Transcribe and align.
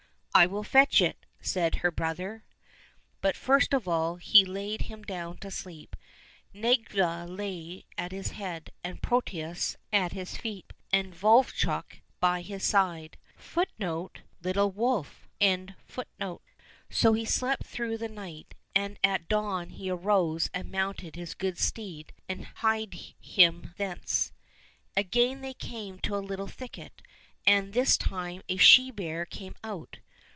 —"I 0.41 0.47
will 0.47 0.63
fetch 0.63 1.01
it," 1.01 1.25
said 1.41 1.75
her 1.83 1.91
brother. 1.91 2.45
But 3.19 3.35
first 3.35 3.73
of 3.73 3.85
all 3.85 4.15
he 4.15 4.45
laid 4.45 4.83
him 4.83 5.01
down 5.03 5.35
to 5.39 5.51
sleep. 5.51 5.93
Nedviga 6.55 7.25
lay 7.27 7.83
at 7.97 8.13
his 8.13 8.31
head, 8.31 8.69
and 8.81 9.01
Protius 9.01 9.75
at 9.91 10.13
his 10.13 10.37
feet, 10.37 10.71
and 10.93 11.13
Vovchok^ 11.13 11.99
by 12.21 12.43
his 12.43 12.63
side. 12.63 13.17
So 13.53 13.65
he 13.65 13.67
slept 13.77 14.23
through 17.65 17.97
the 17.97 18.09
night, 18.09 18.55
and 18.73 18.97
at 19.03 19.27
dawn 19.27 19.69
he 19.71 19.89
arose 19.89 20.49
and 20.53 20.71
mounted 20.71 21.17
his 21.17 21.33
good 21.33 21.57
steed 21.59 22.13
and 22.29 22.45
hied 22.45 22.93
him 23.19 23.73
thence. 23.75 24.31
Again 24.95 25.41
they 25.41 25.53
came 25.53 25.99
to 25.99 26.15
a 26.15 26.19
little 26.23 26.47
thicket, 26.47 27.01
and 27.45 27.73
this 27.73 27.97
time 27.97 28.43
a 28.47 28.55
she 28.55 28.91
bear 28.91 29.25
came 29.25 29.55
out. 29.61 29.97